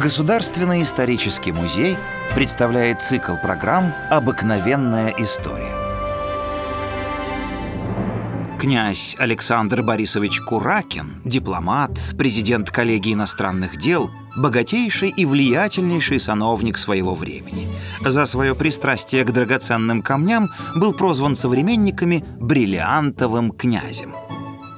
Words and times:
Государственный 0.00 0.82
исторический 0.82 1.52
музей 1.52 1.96
представляет 2.34 3.00
цикл 3.00 3.32
программ 3.42 3.94
«Обыкновенная 4.10 5.14
история». 5.16 5.74
Князь 8.60 9.16
Александр 9.18 9.82
Борисович 9.82 10.42
Куракин, 10.42 11.22
дипломат, 11.24 11.98
президент 12.18 12.70
коллегии 12.70 13.14
иностранных 13.14 13.78
дел, 13.78 14.10
богатейший 14.36 15.08
и 15.08 15.24
влиятельнейший 15.24 16.20
сановник 16.20 16.76
своего 16.76 17.14
времени. 17.14 17.66
За 18.02 18.26
свое 18.26 18.54
пристрастие 18.54 19.24
к 19.24 19.32
драгоценным 19.32 20.02
камням 20.02 20.50
был 20.74 20.92
прозван 20.92 21.34
современниками 21.34 22.22
«бриллиантовым 22.38 23.50
князем». 23.50 24.14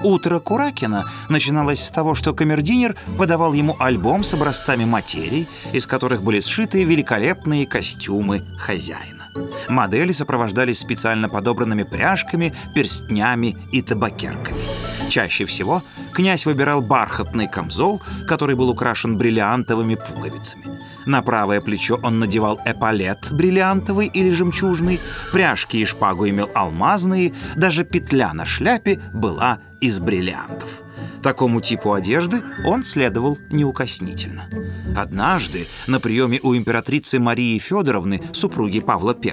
Утро 0.03 0.39
Куракина 0.39 1.11
начиналось 1.29 1.85
с 1.85 1.91
того, 1.91 2.15
что 2.15 2.35
камердинер 2.35 2.97
подавал 3.17 3.53
ему 3.53 3.77
альбом 3.79 4.23
с 4.23 4.35
образцами 4.35 4.85
материй, 4.85 5.48
из 5.73 5.87
которых 5.87 6.23
были 6.23 6.41
сшиты 6.41 6.84
великолепные 6.84 7.66
костюмы 7.66 8.45
хозяина. 8.57 9.29
Модели 9.69 10.12
сопровождались 10.12 10.79
специально 10.79 11.29
подобранными 11.29 11.83
пряжками, 11.83 12.55
перстнями 12.74 13.57
и 13.73 13.83
табакерками. 13.83 14.59
Чаще 15.09 15.47
всего 15.47 15.83
князь 16.12 16.46
выбирал 16.46 16.83
бархатный 16.83 17.49
камзол, 17.49 18.02
который 18.27 18.57
был 18.57 18.69
украшен 18.69 19.16
бриллиантовыми 19.16 19.95
пуговицами. 19.95 20.77
На 21.09 21.23
правое 21.23 21.62
плечо 21.62 21.98
он 22.03 22.19
надевал 22.19 22.61
эполет 22.67 23.33
бриллиантовый 23.33 24.09
или 24.09 24.30
жемчужный, 24.30 25.01
пряжки 25.33 25.79
и 25.79 25.87
шпагу 25.87 26.29
имел 26.29 26.51
алмазные, 26.55 27.33
даже 27.57 27.83
петля 27.83 28.35
на 28.35 28.45
шляпе 28.45 29.01
была 29.15 29.59
из 29.80 30.01
бриллиантов. 30.01 30.83
Такому 31.23 31.63
типу 31.63 31.95
одежды 31.95 32.43
он 32.66 32.85
следовал 32.85 33.39
неукоснительно. 33.51 34.51
Однажды 34.95 35.66
на 35.87 35.99
приеме 35.99 36.41
у 36.43 36.55
императрицы 36.55 37.19
Марии 37.19 37.59
Федоровны, 37.59 38.21
супруги 38.32 38.80
Павла 38.80 39.16
I, 39.25 39.32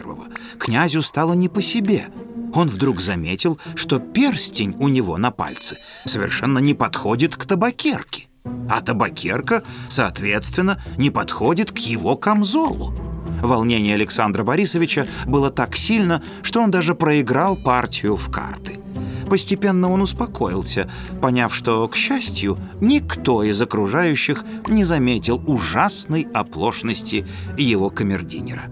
князю 0.57 1.01
стало 1.01 1.33
не 1.33 1.49
по 1.49 1.61
себе. 1.61 2.07
Он 2.53 2.69
вдруг 2.69 3.01
заметил, 3.01 3.59
что 3.75 3.99
перстень 3.99 4.77
у 4.79 4.87
него 4.87 5.17
на 5.17 5.29
пальце 5.29 5.77
совершенно 6.05 6.59
не 6.59 6.73
подходит 6.73 7.35
к 7.35 7.45
табакерке, 7.45 8.29
а 8.69 8.81
табакерка, 8.81 9.63
соответственно, 9.89 10.81
не 10.97 11.09
подходит 11.09 11.71
к 11.71 11.77
его 11.79 12.15
камзолу. 12.15 12.93
Волнение 13.41 13.95
Александра 13.95 14.43
Борисовича 14.43 15.07
было 15.25 15.51
так 15.51 15.75
сильно, 15.75 16.23
что 16.41 16.61
он 16.61 16.71
даже 16.71 16.95
проиграл 16.95 17.55
партию 17.55 18.15
в 18.15 18.31
карты. 18.31 18.79
Постепенно 19.27 19.91
он 19.91 20.01
успокоился, 20.01 20.89
поняв, 21.21 21.53
что, 21.53 21.87
к 21.87 21.95
счастью, 21.95 22.57
никто 22.79 23.43
из 23.43 23.61
окружающих 23.61 24.43
не 24.67 24.83
заметил 24.83 25.41
ужасной 25.47 26.27
оплошности 26.33 27.25
его 27.57 27.89
камердинера. 27.89 28.69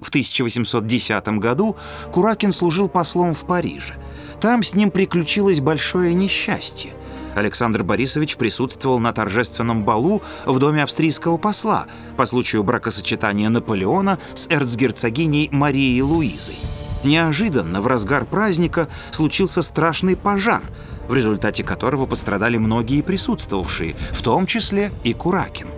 В 0.00 0.10
1810 0.10 1.26
году 1.38 1.76
Куракин 2.12 2.52
служил 2.52 2.88
послом 2.88 3.32
в 3.32 3.46
Париже. 3.46 3.94
Там 4.40 4.62
с 4.62 4.74
ним 4.74 4.90
приключилось 4.90 5.60
большое 5.60 6.12
несчастье. 6.12 6.92
Александр 7.34 7.82
Борисович 7.82 8.36
присутствовал 8.36 8.98
на 8.98 9.12
торжественном 9.12 9.84
балу 9.84 10.22
в 10.46 10.58
доме 10.58 10.82
австрийского 10.82 11.36
посла 11.36 11.86
по 12.16 12.26
случаю 12.26 12.62
бракосочетания 12.62 13.48
Наполеона 13.48 14.18
с 14.34 14.46
эрцгерцогиней 14.48 15.48
Марией 15.50 16.00
Луизой. 16.00 16.56
Неожиданно 17.04 17.82
в 17.82 17.86
разгар 17.86 18.24
праздника 18.24 18.88
случился 19.10 19.60
страшный 19.60 20.16
пожар, 20.16 20.62
в 21.06 21.14
результате 21.14 21.62
которого 21.62 22.06
пострадали 22.06 22.56
многие 22.56 23.02
присутствовавшие, 23.02 23.94
в 24.10 24.22
том 24.22 24.46
числе 24.46 24.90
и 25.02 25.12
Куракин. 25.12 25.68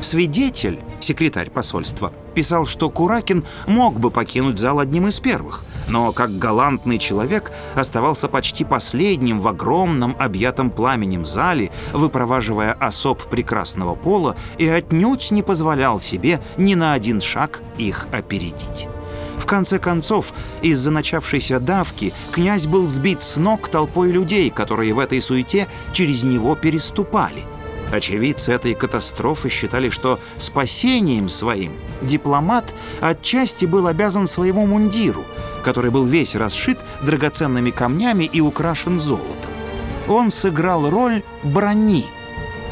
Свидетель, 0.00 0.78
секретарь 1.00 1.50
посольства, 1.50 2.12
писал, 2.38 2.66
что 2.66 2.88
Куракин 2.88 3.44
мог 3.66 3.98
бы 3.98 4.12
покинуть 4.12 4.60
зал 4.60 4.78
одним 4.78 5.08
из 5.08 5.18
первых, 5.18 5.64
но 5.88 6.12
как 6.12 6.38
галантный 6.38 7.00
человек 7.00 7.50
оставался 7.74 8.28
почти 8.28 8.64
последним 8.64 9.40
в 9.40 9.48
огромном 9.48 10.14
объятом 10.20 10.70
пламенем 10.70 11.26
зале, 11.26 11.72
выпроваживая 11.92 12.74
особ 12.74 13.24
прекрасного 13.24 13.96
пола 13.96 14.36
и 14.56 14.68
отнюдь 14.68 15.32
не 15.32 15.42
позволял 15.42 15.98
себе 15.98 16.38
ни 16.56 16.76
на 16.76 16.92
один 16.92 17.20
шаг 17.20 17.60
их 17.76 18.06
опередить. 18.12 18.86
В 19.38 19.44
конце 19.44 19.80
концов, 19.80 20.32
из-за 20.62 20.92
начавшейся 20.92 21.58
давки 21.58 22.12
князь 22.30 22.68
был 22.68 22.86
сбит 22.86 23.20
с 23.20 23.36
ног 23.36 23.68
толпой 23.68 24.12
людей, 24.12 24.50
которые 24.50 24.94
в 24.94 25.00
этой 25.00 25.20
суете 25.20 25.66
через 25.92 26.22
него 26.22 26.54
переступали. 26.54 27.42
Очевидцы 27.92 28.52
этой 28.52 28.74
катастрофы 28.74 29.48
считали, 29.48 29.90
что 29.90 30.18
спасением 30.36 31.28
своим 31.28 31.72
дипломат 32.02 32.74
отчасти 33.00 33.64
был 33.64 33.86
обязан 33.86 34.26
своему 34.26 34.66
мундиру, 34.66 35.24
который 35.64 35.90
был 35.90 36.04
весь 36.04 36.34
расшит 36.34 36.78
драгоценными 37.02 37.70
камнями 37.70 38.24
и 38.24 38.40
украшен 38.40 39.00
золотом. 39.00 39.52
Он 40.06 40.30
сыграл 40.30 40.90
роль 40.90 41.22
брони– 41.42 42.06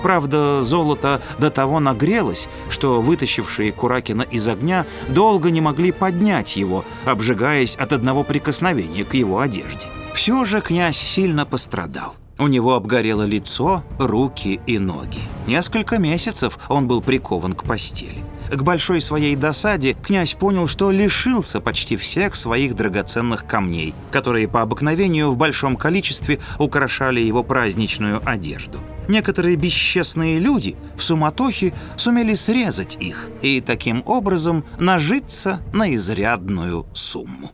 Правда, 0.03 0.63
золото 0.63 1.21
до 1.39 1.51
того 1.51 1.81
нагрелось, 1.81 2.49
что 2.71 3.01
вытащившие 3.01 3.73
Куракина 3.73 4.23
из 4.23 4.47
огня 4.47 4.87
долго 5.09 5.51
не 5.51 5.61
могли 5.61 5.91
поднять 5.91 6.57
его, 6.57 6.85
обжигаясь 7.05 7.75
от 7.75 7.93
одного 7.93 8.23
прикосновения 8.23 9.05
к 9.05 9.15
его 9.15 9.41
одежде. 9.41 9.89
Все 10.15 10.45
же 10.45 10.61
князь 10.61 10.97
сильно 10.97 11.45
пострадал. 11.45 12.15
У 12.39 12.49
него 12.49 12.75
обгорело 12.75 13.23
лицо, 13.23 13.83
руки 13.99 14.61
и 14.67 14.79
ноги. 14.79 15.21
Несколько 15.47 15.99
месяцев 15.99 16.59
он 16.69 16.87
был 16.87 17.01
прикован 17.01 17.55
к 17.55 17.65
постели. 17.65 18.23
К 18.51 18.63
большой 18.63 19.01
своей 19.01 19.37
досаде 19.37 19.95
князь 19.95 20.35
понял, 20.35 20.69
что 20.69 20.91
лишился 20.91 21.61
почти 21.61 21.97
всех 21.97 22.37
своих 22.37 22.77
драгоценных 22.77 23.47
камней, 23.47 23.95
которые 24.11 24.49
по 24.49 24.61
обыкновению 24.61 25.31
в 25.31 25.37
большом 25.37 25.77
количестве 25.77 26.39
украшали 26.59 27.21
его 27.21 27.43
праздничную 27.43 28.21
одежду. 28.29 28.81
Некоторые 29.09 29.57
бесчестные 29.57 30.39
люди 30.39 30.77
в 30.97 31.03
суматохе 31.03 31.73
сумели 31.97 32.35
срезать 32.35 32.97
их 33.01 33.31
и 33.41 33.61
таким 33.61 34.03
образом 34.05 34.65
нажиться 34.79 35.61
на 35.73 35.95
изрядную 35.95 36.87
сумму. 36.93 37.53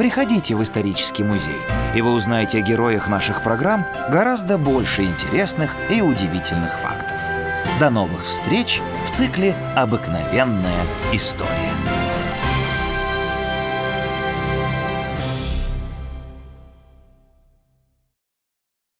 Приходите 0.00 0.56
в 0.56 0.62
исторический 0.62 1.24
музей, 1.24 1.60
и 1.94 2.00
вы 2.00 2.12
узнаете 2.12 2.60
о 2.60 2.62
героях 2.62 3.06
наших 3.08 3.42
программ 3.42 3.84
гораздо 4.10 4.56
больше 4.56 5.02
интересных 5.02 5.76
и 5.90 6.00
удивительных 6.00 6.78
фактов. 6.78 7.18
До 7.78 7.90
новых 7.90 8.24
встреч 8.24 8.80
в 9.06 9.10
цикле 9.10 9.54
«Обыкновенная 9.76 10.86
история». 11.12 11.59